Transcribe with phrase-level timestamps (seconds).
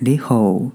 [0.00, 0.70] 你好，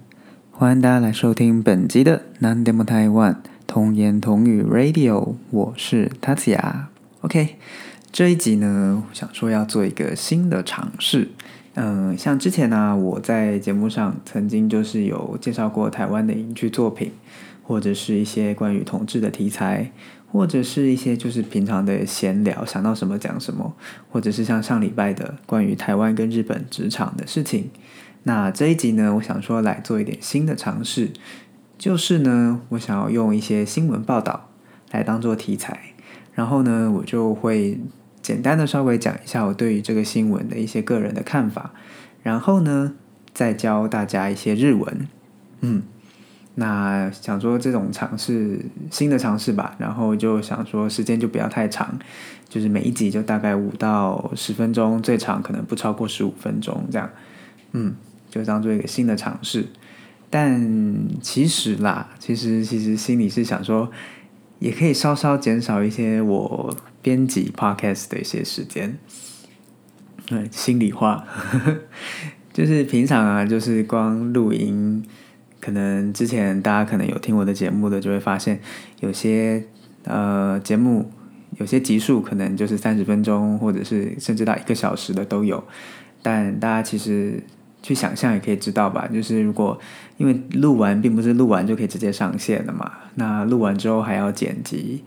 [0.51, 6.87] 欢迎大家来收听本集的南 demo 台湾童言童语 Radio，我是 Tatsya。
[7.21, 7.55] OK，
[8.11, 11.29] 这一集呢，想说要做一个新的尝试。
[11.75, 17.13] 嗯，像之前呢，我在节目上曾经就是有介绍过台湾的影剧作品，
[17.63, 19.89] 或者是一些关于同志的题材，
[20.33, 23.71] 或者是一些就是平常的闲聊，想到什么讲什么，
[24.09, 27.69] 或者是像上礼拜的关于台湾跟日本职场的事情。
[28.23, 31.11] 那这一集呢，我想说来做一点新的尝试，
[31.77, 34.49] 就是呢，我想要用一些新闻报道
[34.89, 35.93] 来当做题材，
[36.33, 37.79] 然后呢，我就会
[38.23, 41.73] 简单的稍微讲一下我对于这个新闻的一些个人的看法，
[42.23, 42.95] 然后呢，
[43.35, 45.07] 再教大家一些日文。
[45.61, 45.83] 嗯，
[46.55, 48.59] 那想说这种尝试
[48.91, 51.97] 新的尝试吧，然后就想说时间就不要太长，
[52.49, 57.09] 就是每一集就大概五到十分钟，最长可能不超过十五分钟这样。
[57.71, 57.95] 嗯。
[58.29, 59.67] 就当做一个新的尝试，
[60.31, 63.91] 但其实啦，其实其实心里是想说，
[64.57, 68.97] 也可以稍稍减少一些我编辑 podcast 的一些时间。
[70.25, 71.23] 对，心里话，
[72.51, 75.05] 就是平常啊，就是光录音，
[75.63, 78.59] 可能之前大家可能有听我的节目的，就会发现
[78.99, 79.63] 有些
[80.03, 81.09] 呃节目
[81.57, 85.63] 有些集数可能就是三十分钟，或者是甚至到一个小时的都有，
[86.21, 87.41] 但大家其实。
[87.85, 89.77] 去想象也可以知道吧，就是如果
[90.15, 95.03] 因为录完并不是录完就可以直接上线的嘛，那录完之后还要剪辑，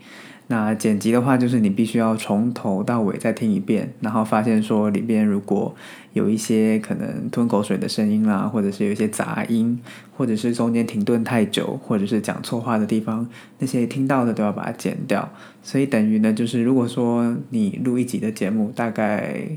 [0.47, 5.75] 那剪辑的话就是你必须要从头到尾再听一遍，然后发现说里边如果
[6.13, 9.79] 有一些可能吞口水的声音啦，或者是有一些杂音，
[10.15, 13.27] 或者是中间停顿太久，或者是讲错话的地方，
[13.59, 15.29] 那些听到的都要把它剪掉，
[15.61, 19.47] 所以等于呢就是如果说你录一集的节目大概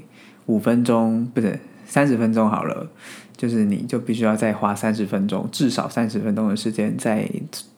[0.46, 1.58] 五分钟，不是。
[1.86, 2.88] 三十分钟好了，
[3.36, 7.28] 就是你就必须要再花三十分钟，至少三十分钟的时间再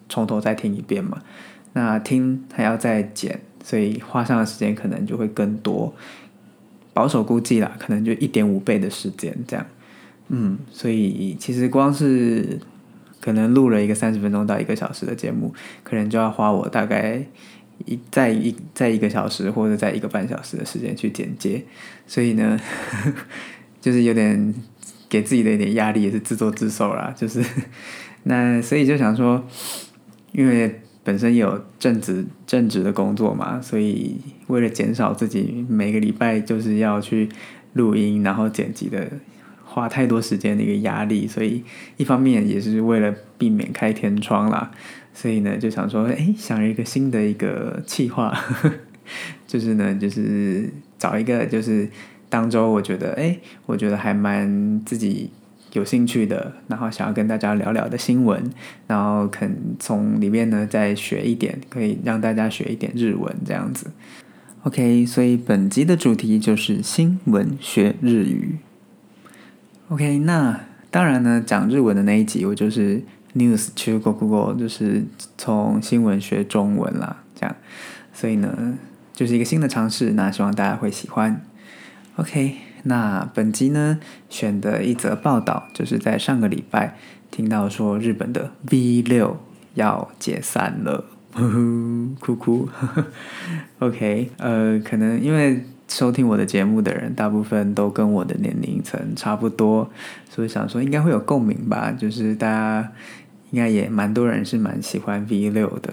[0.07, 1.23] 从头再听一遍嘛。
[1.73, 5.95] 那听还要再剪，所以花上的时间可能就会更多。
[6.93, 9.67] 保守估计啦，可能就一点五倍的时间这样。
[10.29, 12.59] 嗯，所以其实光是
[13.21, 17.25] 可能录了一个三十分钟到一个小时的节目，可能就要花我大概
[17.87, 21.65] 一在一在一个小时或者在一个半小时的时间去剪接。
[22.07, 22.59] 所以呢。
[23.83, 24.55] 就是有点
[25.09, 27.13] 给自己的一点压力，也是自作自受啦。
[27.17, 27.45] 就是
[28.23, 29.45] 那，所以就想说，
[30.31, 37.29] 因为本身有正职正职的工作嘛，所以为了减少自己每个礼拜就是要去
[37.73, 39.07] 录音，然后剪辑的
[39.65, 41.65] 花太多时间的一个压力，所以
[41.97, 44.71] 一方面也是为了避免开天窗啦。
[45.15, 48.37] 所以呢，就想说，哎，想一个新的一个计划，
[49.47, 51.89] 就是呢，就是找一个就是。
[52.33, 55.29] 当周我觉得，哎，我觉得还蛮自己
[55.73, 58.51] 有兴趣的，然后想要跟大家聊聊的新闻，
[58.87, 63.91] 然后肯从里面呢再学一点，可以让大家学一点日文这样子。
[64.65, 68.59] OK，所以本集的主题就是新闻学日语。
[69.89, 73.03] OK，那当然呢，讲日文的那一集我就是
[73.35, 75.05] News 去 Google，就是
[75.37, 77.57] 从新闻学中文啦，这样，
[78.13, 78.79] 所以呢，
[79.13, 81.43] 就是一个新的尝试，那希望大家会喜欢。
[82.17, 83.99] OK，那本集呢
[84.29, 86.97] 选的一则报道，就是在上个礼拜
[87.31, 89.39] 听到说日本的 V 六
[89.75, 91.05] 要解散了，
[92.21, 92.69] 哭哭。
[93.79, 99.91] OK，呃，可能因为收听我的节目的人大部分都跟我的年龄层差不多，
[100.31, 101.91] 所以想说应该会有共鸣吧。
[101.93, 102.93] 就是大家
[103.51, 105.93] 应该也蛮多人是蛮喜欢 V 六的。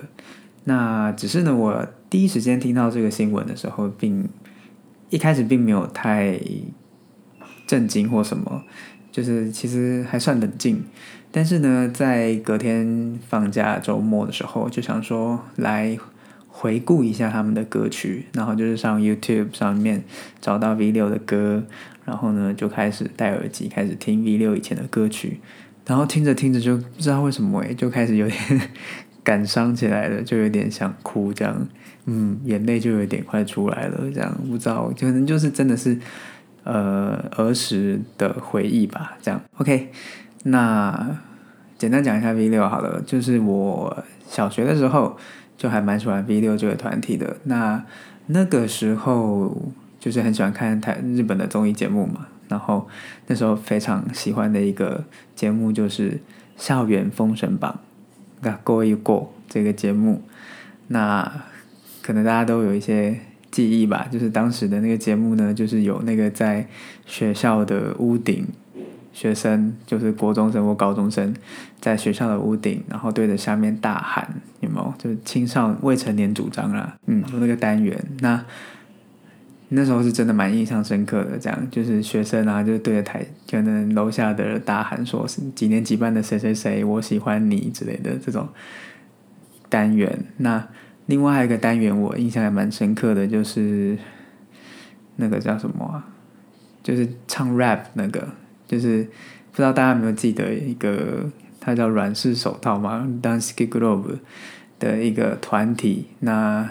[0.66, 4.27] 那只是呢，我第一时间听到这个新闻的时候，并
[5.09, 6.39] 一开始并没有太
[7.67, 8.63] 震惊或什么，
[9.11, 10.83] 就是其实还算冷静。
[11.31, 15.97] 但是呢，在隔天放假周末的时候，就想说来
[16.47, 20.03] 回顾一下他们的歌曲，然后就是上 YouTube 上面
[20.41, 21.63] 找到 V 六的歌，
[22.03, 25.39] 然后呢就开始戴耳机开始听 V 六以前的歌曲，
[25.85, 28.62] 然后听着听着就不知道为什么诶，就开始有点
[29.23, 31.67] 感伤起来了，就有点想哭这样。
[32.06, 35.96] 嗯，眼泪就有点快出来了，这样不知道，可能就是真的是
[36.63, 39.16] 呃儿时的回忆吧。
[39.22, 39.92] 这样，OK，
[40.46, 41.18] 那
[41.78, 45.16] 简单讲一下 V 六好了，就是我小学的时候
[45.56, 47.38] 就还蛮喜欢 V 六这个团体的。
[47.44, 47.84] 那
[48.28, 52.88] 那个时候就是很喜欢看台日本的综艺节目嘛，然后
[53.28, 55.04] 那时候非常喜欢的一个
[55.36, 56.12] 节目就是
[56.57, 57.80] 《校园封神榜》
[58.63, 60.24] ，Go 一 Go 这个节目，
[60.88, 61.44] 那。
[62.09, 63.15] 可能大家都有一些
[63.51, 66.67] 记忆吧，就是当时的那个节目呢，就是有那个在
[67.06, 68.47] 学校的屋顶
[69.13, 71.31] 学生，就是国中生或高中生，
[71.79, 74.27] 在学校的屋顶，然后对着下面大喊，
[74.59, 74.91] 有没有？
[74.97, 78.44] 就是青少未成年主张啦，嗯，就那个单元，那
[79.67, 81.38] 那时候是真的蛮印象深刻的。
[81.38, 88.50] 这样就是学生啊，就对着台，可能楼下的大喊说是几年几班的谁谁谁，我喜欢你之类的这种
[89.69, 90.25] 单元。
[90.38, 90.67] 那
[91.09, 93.97] 另外还有一个单元，我印象还蛮深刻的，就是
[95.15, 96.06] 那个叫什么啊？
[96.83, 98.29] 就是唱 rap 那个。
[98.67, 99.03] 就是
[99.51, 101.27] 不知道大家有没有记得一个，
[101.59, 104.19] 它叫软式手套嘛，Dance Glove
[104.77, 106.06] 的一个团体。
[106.19, 106.69] 那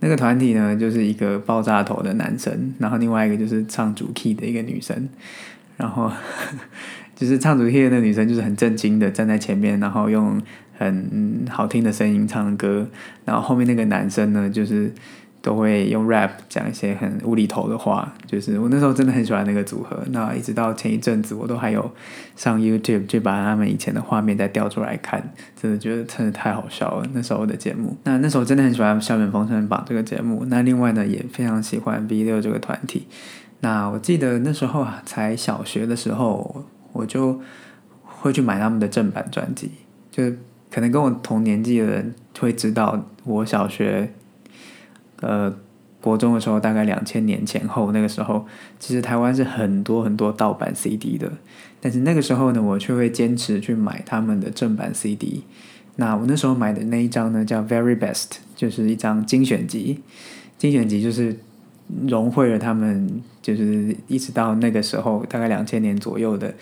[0.00, 5.08] 那个团体呢，就是一个爆炸头的男生，然后另外一个就是唱主 key 的一个女生。
[5.76, 6.10] 然后
[7.14, 10.42] 就是唱主 key 的那女生，就是很震惊的站在前面，然后用
[10.76, 12.86] 很好听的声音唱的歌。
[13.24, 14.92] 然后后面那个男生呢，就是。
[15.42, 19.96] 都会用 rap 讲一些很无厘头的话，就是我那时候真的很喜欢那个组合。
[20.10, 21.88] 那一直到前一阵子，我都还有
[22.34, 25.22] 上 YouTube 去把他们以前的画面再调出来看，
[25.54, 27.06] 真的觉得真的太好笑了。
[27.12, 30.44] 那时候的节目，那那时候真的很喜欢《校园风声榜》这个节目。
[30.48, 33.06] 那另外呢，也非常喜欢 V 六这个团体。
[33.60, 37.40] 那我记得那时候啊，才小学的时候，我就
[38.02, 39.70] 会去买他们的正版专辑。
[40.10, 40.24] 就
[40.70, 44.12] 可能跟我同年纪的人会知道，我小学。
[45.22, 45.50] 呃，
[46.02, 48.44] 国中的时候，大概两千年前后，那个时候，
[48.78, 51.32] 其实台湾是很多很多盗版 CD 的，
[51.80, 55.44] 但是那个时候呢，我却会坚持去买他们的正版 CD。
[55.96, 60.02] 那我那时候买的那一张呢，叫 Very Best，就是一张精选集。
[60.58, 61.34] 精选集就是
[62.06, 66.54] 融汇了他们，就是一直到那个时候，大概两千年左右的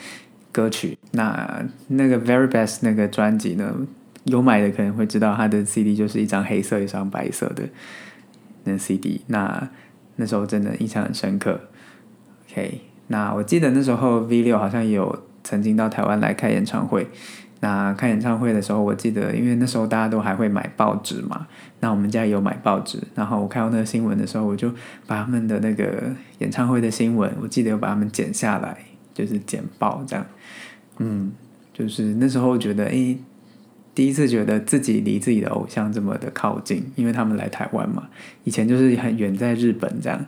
[0.53, 0.97] 歌曲。
[1.15, 3.73] 那那个 Very Best 那个专辑呢，
[4.25, 7.63] 有买的可能会知道，它的 CD 就是一张黑色，一张白色的。
[8.65, 9.69] 那 CD，那
[10.17, 11.61] 那时候真的印象很深刻。
[12.49, 17.07] OK，那我记得那时候 V 六好像也有曾经到台湾来开演唱会。
[17.61, 21.47] 那开演唱会的时候，我记得因为那时候大家都还会买报纸嘛，
[21.81, 22.99] 那我们家有买报纸。
[23.15, 24.71] 然后我看到那个新闻的时候，我就
[25.07, 26.03] 把他们的那个
[26.41, 28.77] 演唱会的新闻，我记得有把他们剪下来，
[29.15, 30.27] 就是剪报这样。
[30.99, 31.33] 嗯，
[31.73, 33.19] 就是那时候觉得，诶。
[33.97, 38.09] 第一次觉得自己离自己的偶像这么的靠近，因为他们来台湾嘛。
[38.43, 40.19] 以前就是很远在日本这样，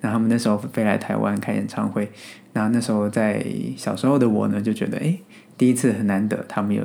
[0.00, 2.08] 然后他们那时候飞来台湾开演唱会。
[2.52, 3.44] 然后那时候在
[3.76, 5.18] 小时候的我呢，就觉得哎，
[5.58, 6.84] 第一次很难得，他们有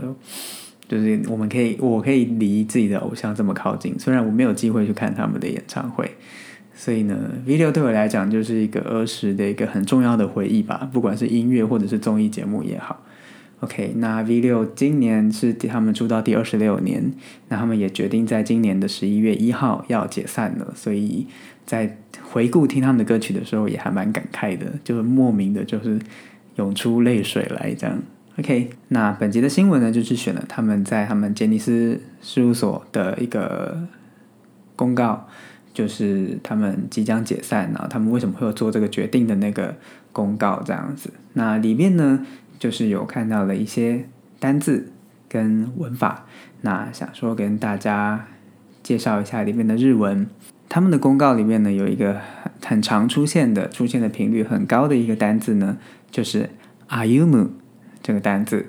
[0.88, 3.94] 就是我们可以，我可以离自己的偶像这么靠近。
[4.00, 6.10] 虽然我没有机会去看他们的演唱会，
[6.74, 7.16] 所以呢
[7.46, 10.90] ，video 对我来讲就是一个儿时的一个很重要的回忆吧。
[10.92, 13.00] 不管是音乐或者是综艺节目也好。
[13.62, 17.14] OK，那 V 六今年是他们出道第二十六年，
[17.48, 21.28] 那他们也决定在今年的十一月一号要解散了，所以
[21.64, 26.00] 在回顾听他们的歌曲的时候，也还蛮感慨的，就是莫名的，就是
[26.56, 28.02] 涌出泪水来这样。
[28.40, 33.88] OK，那本集的新闻呢，就是选了他们在他们杰尼斯事务所的一个
[34.76, 35.28] 公告，
[35.72, 39.76] 就是他们即将解散，然后他们为什么会有做这个决定的那个
[40.12, 41.12] 公告这样子。
[41.34, 42.26] 那里面呢？
[42.62, 44.06] 就是有看到了一些
[44.40, 44.92] 单字
[45.28, 46.28] 跟文法，
[46.62, 48.28] 那想说跟大家
[48.84, 50.28] 介绍一下里面的日文。
[50.70, 52.22] 他们的公告里面呢，有一个
[52.64, 55.80] 很常出现的、出现的频率很高的一个单字呢，
[56.12, 56.52] 就是
[56.90, 57.50] “ayumu”
[58.04, 58.68] 这个单字。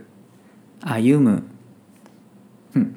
[0.81, 1.41] ayumu，
[2.73, 2.93] 嗯，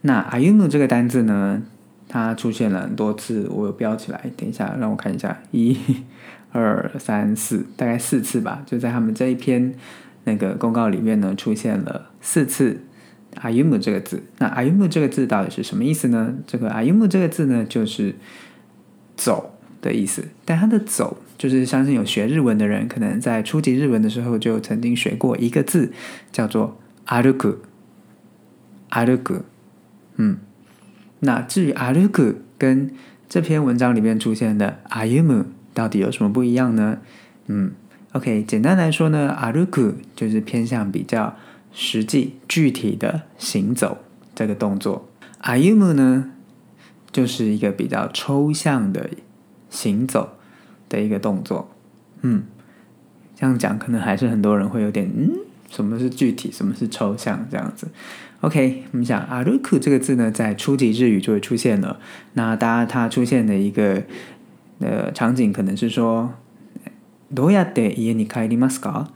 [0.00, 1.62] 那 ayumu 这个单字呢，
[2.08, 4.24] 它出现了很多次，我有标起来。
[4.38, 5.76] 等一下，让我看一下，一。
[6.52, 9.74] 二三四，大概四次吧，就在他们这一篇
[10.24, 12.80] 那个公告里面呢，出现了四次
[13.36, 14.22] “ayumu” 这个字。
[14.38, 16.34] 那 “ayumu” 这个字到底是什么意思呢？
[16.46, 18.14] 这个 “ayumu” 这个字呢，就是
[19.16, 20.24] 走的意思。
[20.44, 25.92] 但它的“走”，就是相信有学日文的人，可能在初级日文的时候就曾经学过一个字，
[26.32, 27.56] 叫做 “aruku”。
[28.90, 29.42] aruku，
[30.16, 30.38] 嗯，
[31.20, 32.90] 那至于 “aruku” 跟
[33.28, 35.44] 这篇文章里面出现的 “ayumu”。
[35.74, 36.98] 到底有什么不一样呢？
[37.46, 37.72] 嗯
[38.12, 41.36] ，OK，简单来说呢，阿鲁库就是偏向比较
[41.72, 43.98] 实际、具体的行走
[44.34, 45.08] 这个动作，
[45.38, 46.32] 阿尤姆呢
[47.10, 49.08] 就是一个比较抽象的
[49.70, 50.36] 行走
[50.88, 51.70] 的一个动作。
[52.22, 52.42] 嗯，
[53.34, 55.30] 这样讲可能还是很多人会有点嗯，
[55.70, 57.88] 什么是具体，什么是抽象这样子。
[58.40, 61.98] OK，我们讲阿鲁库这个字呢，在初级日语就会出现了。
[62.34, 64.02] 那大家它出现的一个。
[64.79, 66.31] 的场景可能是说，
[67.33, 69.07] どうやって家に帰りますか？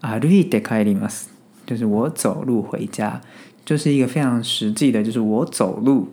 [0.00, 1.30] 歩いて帰ります。
[1.66, 3.20] 就是我走路回家，
[3.64, 6.08] 就是一个非常实际的，就是我走路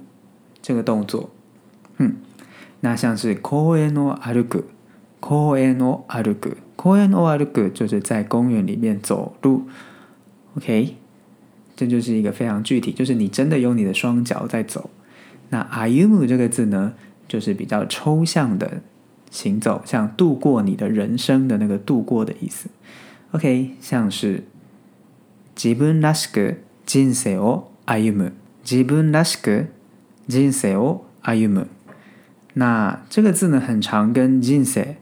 [0.62, 1.30] 这个动作。
[1.98, 2.16] 嗯，
[2.82, 4.64] 那像是公園の歩く，
[5.20, 6.58] 公園を歩く。
[6.76, 9.68] 公園を歩く就是在公园里面走路。
[10.58, 10.96] OK，
[11.76, 14.90] 这就是一个非常具体，就是你真的用你的双脚在走。
[15.50, 16.94] 那歩む这个字呢，
[17.30, 18.82] 就是比较抽象的
[19.32, 22.70] 行走，像度过你的人生的那个度过的意思。
[23.32, 24.44] OK，像是
[25.56, 28.32] 自分らしく人生を歩む。
[28.64, 29.68] 自分らしく
[30.28, 31.68] 人生を歩む。
[32.54, 34.96] 那这个字呢，很常跟人生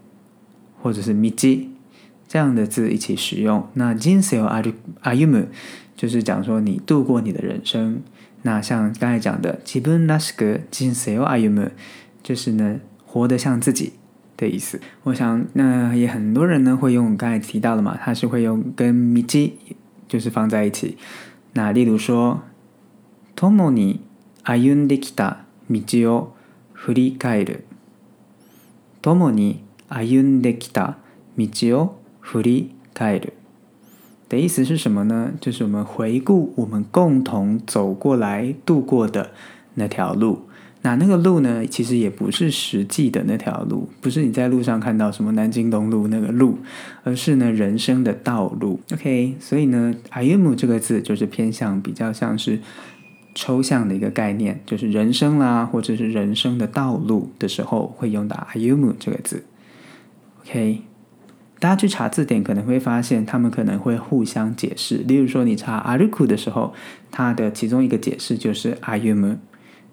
[0.81, 1.69] 或者是道
[2.27, 3.67] 这样的字一起使用。
[3.75, 5.47] 那人生を歩む
[5.95, 8.01] 就是讲说你度过你的人生。
[8.41, 11.71] 那像刚才讲的自分らしく人生を歩む，
[12.21, 13.93] 就是呢活得像自己
[14.37, 14.79] 的意思。
[15.03, 19.23] 我想那也很多人呢会用刚才提到了嘛，他是会用跟道
[20.07, 20.97] 就是放在一起。
[21.53, 22.41] 那例如说，
[23.35, 23.99] 共に
[24.43, 26.35] 歩んできた道を
[26.73, 27.63] 振り返る。
[29.01, 30.97] 共に歩んできた
[31.37, 33.33] 道を振り返る。
[34.29, 35.33] 的意思是什么呢？
[35.39, 39.31] 就是我们回顾我们共同走过来、度过的
[39.75, 40.47] 那条路。
[40.82, 46.58] 那那个路呢，其实也不是实际的那条路，不是你在路上看到什么南京东路那个路，
[47.02, 48.80] 而是呢人生的道路。
[48.92, 52.60] OK，所以呢，I am 这个字就是偏向比较像是
[53.34, 59.44] 抽象的一个概念，就是人生啦，或者是人生的道路的时候会用到 I am 这个字。
[60.42, 60.82] OK。
[61.60, 64.98] 大家去查字典可能会发现，他们可能会互相解释。
[64.98, 66.72] 例如说，你查阿鲁库的时候，
[67.10, 69.34] 它的其中一个解释就是阿尤姆；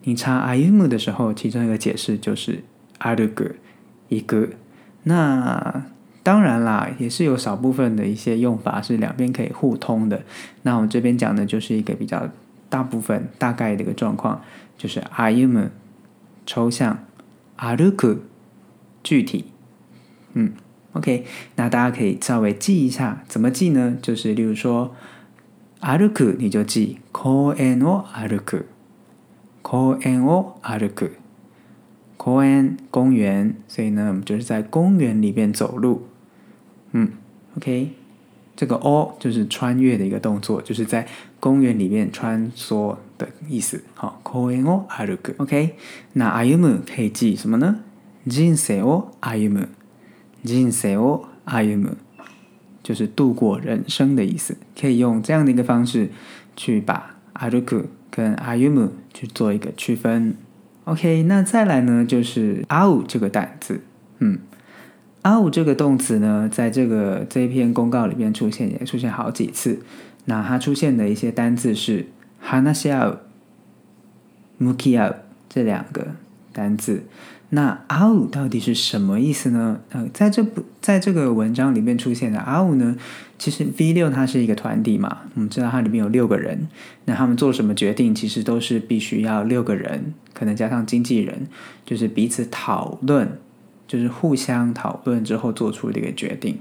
[0.04, 2.62] 你查阿尤姆的时候，其中一个解释就是
[2.98, 3.46] 阿鲁格
[4.08, 4.48] 一个。
[5.04, 5.84] 那
[6.22, 10.22] 当然啦，也是有少部分的一些用法是两边可以互通的。
[10.62, 12.28] 那我们这边讲的就是一个比较
[12.68, 14.40] 大部分大概的一个状况，
[14.76, 15.68] 就是阿尤姆
[16.46, 17.04] 抽象，
[17.56, 18.16] 阿鲁库
[19.02, 19.46] 具体，
[20.34, 20.52] 嗯。
[20.92, 23.96] OK，那大家可以稍微记一下，怎么记呢？
[24.02, 24.92] 就是例如说，
[25.80, 28.64] 歩く你就记公園を歩く，
[29.64, 31.10] 公園を歩く，
[32.16, 36.06] 公園公园，所以呢，我们就是在公园里面走路。
[36.92, 37.12] 嗯，
[37.56, 37.92] OK，
[38.56, 41.06] 这个 o 就是穿越的一个动作，就是在
[41.38, 43.82] 公园里面穿梭的意思。
[43.94, 45.34] 好，公園を歩く。
[45.38, 45.76] OK，
[46.14, 47.80] 那歩む可以记什么呢？
[48.24, 49.68] 人生を歩む。
[50.42, 51.96] 人生を歩む，
[52.82, 54.56] 就是度过人生的意思。
[54.78, 56.10] 可以用这样的一个方式
[56.56, 60.34] 去把 歩く跟歩む去做一个区分。
[60.84, 63.80] OK，那再来呢，就是会这个单词。
[64.18, 64.38] 嗯，
[65.22, 69.80] 会这个动词呢，在这个这一篇公告里面出现，也出现好几次。
[70.24, 72.06] 那它出现的一些单字是
[72.40, 73.18] 話し合
[74.58, 75.14] う、向き合う
[75.48, 76.08] 这两个
[76.55, 77.03] 单字。
[77.49, 79.79] 那阿五到底是什么意思呢？
[79.91, 82.97] 呃，在这部在这个文章里面出现的阿五呢，
[83.37, 86.67] 其实 V 六它是一个团体嘛，我们知道它里面有六个人，
[87.05, 91.47] 那他们做什么决定，其实都是必须要六个人，可能加上经纪人，
[91.85, 93.37] 就是彼此讨论，
[93.87, 96.57] 就是互相讨论之后做出的一个决定，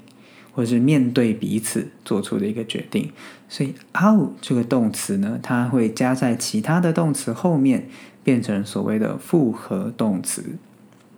[0.53, 3.11] 或者是面对彼此做出的一个决定。
[3.49, 7.89] 所以阿五这个动词呢，它会加在其他的动词后面，
[8.25, 10.57] 变成所谓的复合动词。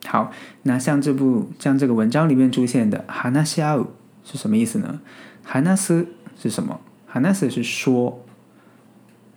[0.04, 0.30] 好，
[0.64, 3.86] 那像这部像这个文章里面出现的“哈纳西奥”
[4.22, 5.00] 是什么意思呢
[5.42, 6.06] ？“哈纳斯”
[6.40, 8.22] 是什么？“哈纳斯”是说，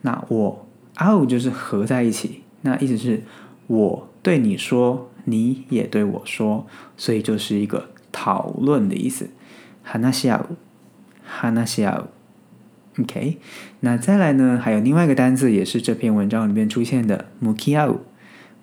[0.01, 3.23] 那我“奥”就是合在一起，那意思是
[3.67, 9.29] 我对你说，你也对我说，所以就是一个讨论的意思。
[9.83, 10.45] “哈纳西奥
[11.25, 12.07] ”，“哈纳西奥
[12.98, 13.38] ”，OK。
[13.80, 14.60] 那再来呢？
[14.62, 18.00] 还有另外一个单字，也是这篇文章里面出现的 m u k i a o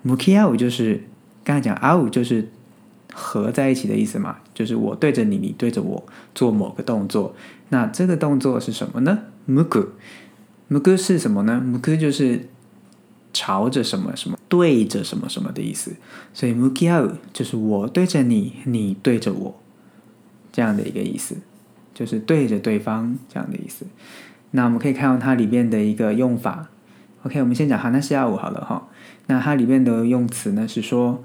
[0.04, 1.04] m u k i a o 就是。
[1.44, 2.50] 刚才讲阿五就是
[3.12, 7.36] 合在一起的意思嘛，就是我对着你，你对着我做某个动作。
[7.70, 9.18] 那这个动作是什么呢？
[9.50, 9.88] ムク，
[10.70, 11.60] ムク是什么呢？
[11.66, 12.48] ムク就是
[13.34, 15.96] 朝着什么什么，对着什么什么的意思。
[16.32, 19.60] 所以ムキア就是我对着你，你对着我
[20.52, 21.38] 这样的一个意思，
[21.96, 23.86] 就是对着对方这样的意思。
[24.52, 26.70] 那我们可以看到它里面的一个用法。
[27.24, 28.88] OK，我们先讲哈纳西亚五好了哈。
[29.28, 31.24] 那它里面的用词呢是说。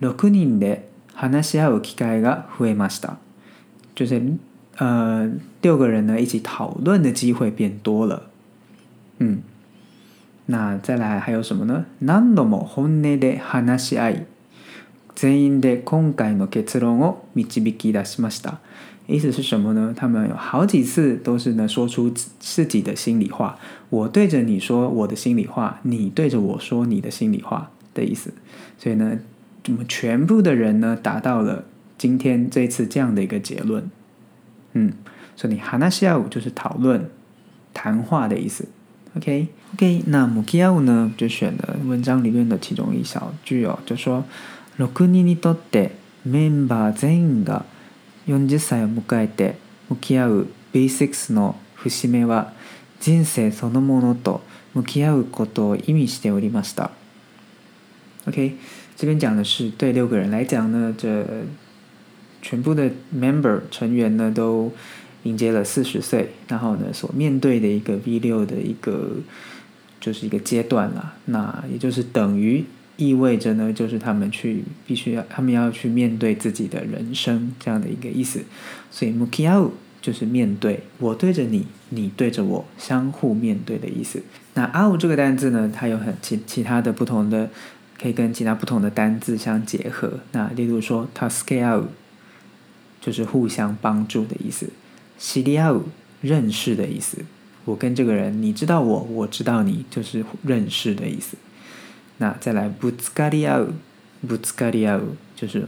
[0.00, 3.16] 六人で話し合う機会が増えました。
[3.96, 4.22] 就是
[4.76, 5.28] 呃，
[5.60, 8.30] 六个人呢一起讨论的机会变多了。
[9.18, 9.40] 嗯，
[10.46, 11.86] 那再来还有什么呢？
[12.00, 14.26] 何度も本音で話し合い、
[15.16, 18.60] 全員で今回の結論を導き出しました。
[19.06, 19.94] 意思是什么呢？
[19.96, 23.58] 他们有好几次都是呢说出自己的心里话。
[23.90, 28.32] 我对着你说我的心里话，你对着我说你的心里话的意思。
[28.78, 29.18] 所以呢。
[29.66, 31.64] 我们全部的人呢达到了
[31.98, 33.90] 今天这次这样的一个结论。
[34.72, 34.94] 嗯，
[35.36, 37.10] 所以你哈纳西亚就是讨论、
[37.74, 38.66] 谈话的意思。
[39.14, 44.24] OK，OK，那木基亚呢就选了文章里面的其中一小句哦，就说
[44.78, 45.90] 六人にとって
[46.24, 47.64] メンバー全員が
[48.27, 49.55] 40歳を迎えて
[49.89, 52.53] 向き合う B6 の節目は
[52.99, 54.41] 人生そのものと
[54.73, 56.91] 向き合うことを意味しておりました。
[58.25, 58.53] OK，
[58.95, 61.25] 这边讲的是对六个人来讲呢，这
[62.41, 64.71] 全部的 member 成员呢都。
[65.25, 69.11] 迎接了四十岁，然后呢，所面对的一个 V 六的一个
[70.01, 71.13] 就是一个阶段了。
[71.27, 72.65] 那也就是等于
[72.97, 78.41] 意味着呢，就是他们去必须要他们要去面对自己的人生这样的一个意思。
[78.91, 79.71] 所以 m u k i a u
[80.01, 84.21] 就是面对，我对着你，你对着我，相互面对的意思。
[84.53, 87.49] 那 “out” 这个单字呢，它有很其其他的不同的，
[87.99, 90.19] 可以跟其他不同的单字相结合。
[90.33, 91.85] 那例如说 t a s k e out
[92.99, 94.67] 就是互相帮助的意思。
[95.17, 95.81] 西利奥
[96.21, 97.19] 认识的意思，
[97.63, 101.37] 我跟这个人，你知道我，我知道你，就是认识的意思。
[102.17, 103.73] 那再来ぶつかり合う，
[104.25, 105.01] ぶつかり合う
[105.35, 105.67] 就是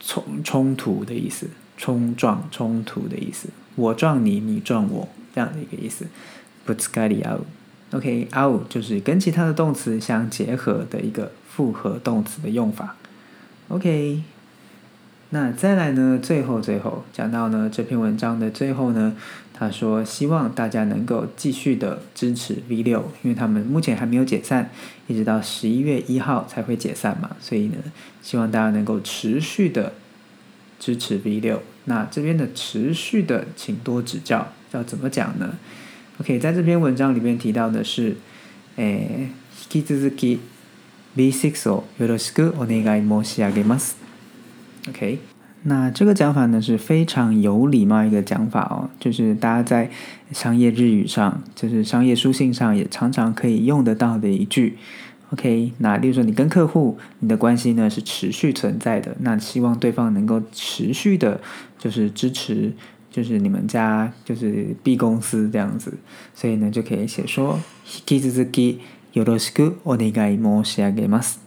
[0.00, 6.06] 冲冲突的意思，冲撞冲突的意思，我撞你，你撞我这样的一个意思。
[6.66, 7.40] ぶつかり合
[7.92, 12.96] う，OK，奥就是跟其他的动词相结合的一个复合动词的用法。
[13.68, 14.22] OK。
[15.29, 16.19] 那再来呢？
[16.21, 19.15] 最后最后讲到呢，这篇文章的最后呢，
[19.51, 24.69] 他说希望大家能够继续的支持 V 六，因为他们目前还没有解散，
[25.07, 27.77] 一直到十一月一号才会解散嘛，所以呢，
[28.21, 29.93] 希望大家能够持续的
[30.79, 31.63] 支持 V 六。
[31.85, 35.55] 那这边的持续的，请多指教，要怎么讲呢？
[36.19, 38.15] OK，在这篇文章里面提到的是，
[38.75, 39.29] 诶，
[39.71, 40.37] 引き続き
[41.17, 43.95] V6 をよろしくお願い申し上げます。
[44.89, 45.19] OK，
[45.63, 49.89] 那这个讲法呢是非常有礼貌一个讲法哦，就是大家在
[50.33, 54.77] 商业日语上，就是商业书信上也常常可以用得到的一句。
[55.31, 61.39] OK，那例如说你跟客户你的关系呢是持续存在的，那希望对方能够持续的，
[61.79, 62.73] 就是支持，
[63.09, 65.97] 就是你们家就是 B 公司这样子，
[66.35, 67.59] 所以呢就可以写说
[68.07, 68.79] 引き続き
[69.13, 71.39] よろしくお願い申し上げます。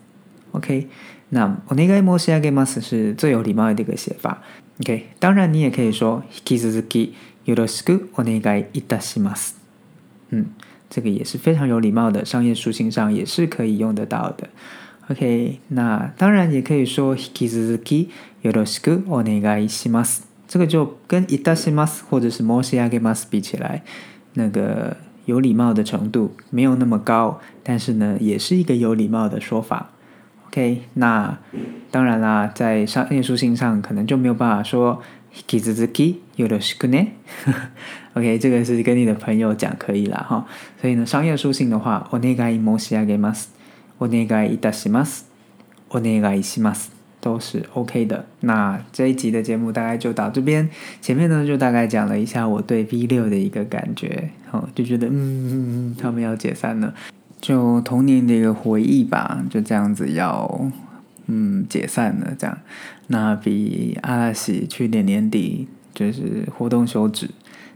[0.53, 0.87] OK。
[1.31, 4.43] 那お願い申し上げます是最有礼貌的一个写法。
[4.81, 9.55] OK，当然你也可以说引き続きよろしくお願いいたします。
[10.31, 10.47] 嗯，
[10.91, 14.49] 这个也是非常有礼貌的，商业书信上也是可以用得到的。
[15.09, 18.09] OK，那当然也可以说引き続き
[18.43, 20.23] よろしくお願いします。
[20.49, 23.83] 这个就跟いたします或者是申し上げます比起来，
[24.35, 29.91] 那个有礼貌的程度没有那么高，但是呢，也是一个有礼貌的说法。
[30.52, 31.40] OK，那
[31.90, 35.02] 当然啦，在商业书信上可能就没有办法说
[35.34, 37.08] “hikizuki yoroshiku
[38.16, 40.46] OK，这个是跟你的朋友讲可以了哈。
[40.82, 46.88] 所以呢，商业书信的话，“onegai moshiagemas”，“onegai itasimas”，“onegai shimas”
[47.22, 48.26] 都是 OK 的。
[48.42, 50.70] 那这一集的节目大概就到这边。
[51.00, 56.94] 前面呢，就大概讲了一下我对 V 六的一个感觉，哦，就觉得嗯，他们要解散了。
[57.42, 60.72] 就童年的一个回忆吧，就这样子要
[61.26, 62.58] 嗯解散了，这样
[63.08, 67.30] 那比阿拉西去年年底就是活动休止，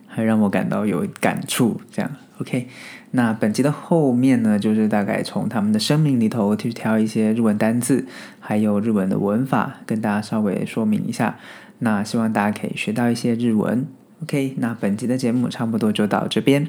[0.07, 1.81] 还让我感到有感触。
[1.91, 2.67] 这样 OK，
[3.11, 8.05] 那本集的后面呢，就是大概从他们的声明里头去挑一些日文单字，
[8.39, 11.37] 还有日文的文法，跟大家稍微说明一下。
[11.79, 13.85] 那希望大家可以学到一些日文。
[14.23, 16.67] OK，那本集的节目差不多就到这边。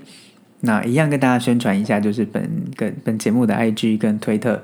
[0.60, 4.62] 那一样跟大家宣传一下，就是本跟本节目的 IG 跟推特，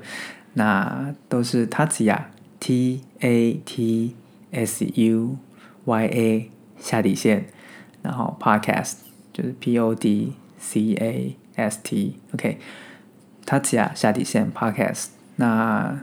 [0.53, 2.19] 那都是 Tatsuya
[2.59, 4.15] T A T
[4.51, 5.37] S U
[5.85, 7.45] Y A 下底线，
[8.01, 8.95] 然后 Podcast
[9.31, 15.07] 就是 P O D C A S T OK，Tatsuya 下底线 Podcast。
[15.35, 15.99] 那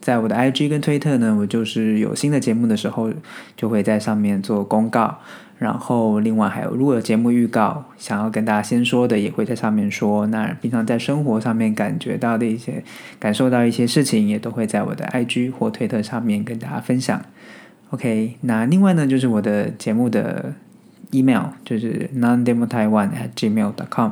[0.00, 3.12] 在我的 IG 跟推特呢，我就是有新的节目的时候，
[3.56, 5.18] 就会在上面做公告。
[5.62, 10.26] 然后，另外还有，如果有节目预告想要跟大家先说的，也会在上面说。
[10.26, 12.82] 那平常在生活上面感觉到的一些、
[13.20, 17.22] 感受到一些事情，也都会在我的 IG 或推特上面跟大家分享。
[17.90, 20.52] OK，那另外呢，就是我的节目的
[21.12, 24.10] email 就是 nondemotaiwan@gmail.com。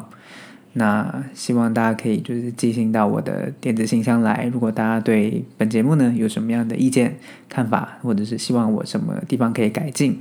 [0.75, 4.49] 那希望大家可以就是寄信到我的电子信箱来。
[4.53, 7.17] 如果大家对本节目呢有什么样的意见、
[7.49, 10.17] 看法，或者是希望我什么地方可以改进。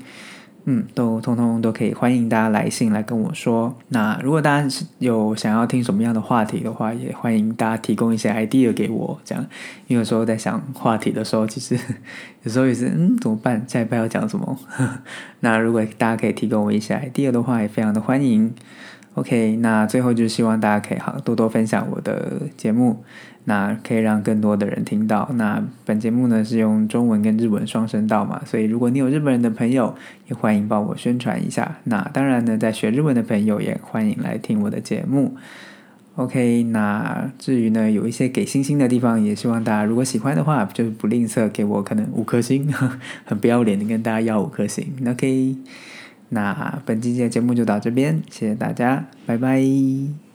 [0.66, 3.76] 嗯，都通通都可以，欢迎大家来信来跟我说。
[3.88, 4.68] 那如果大家
[5.00, 9.44] 有想要听什么样的话题的话，也欢迎大家提供一些 idea 给我，这样。
[9.88, 11.76] 因为有时候在想话题的时候，其实
[12.44, 13.66] 有时候也是，嗯，怎么办？
[13.68, 14.60] 下一拜要讲什么？
[15.40, 18.54] 那如果大家可以提供我一些 idea 的话，也非常的欢迎。
[19.16, 23.04] OK，那最后就是希望大家可以好多多分享我的节目。
[23.46, 25.28] 那可以让更多的人听到。
[25.34, 29.96] 那本节目呢是用中文跟日文双声道嘛，所以如果你有日本人的朋友，
[30.28, 31.78] 也欢迎帮我宣传一下。
[31.86, 35.36] 那当然呢，在学日文的朋友也欢迎来听我的节目。
[36.16, 42.72] OK，那至于呢有一些给星星的地方，也希望大家如果喜欢的话，就是不吝啬给我可能五颗星，
[43.26, 44.86] 很不要脸的跟大家要五颗星。
[45.08, 45.56] OK，
[46.30, 50.29] 那本期节目就到这边，谢谢大家，拜拜。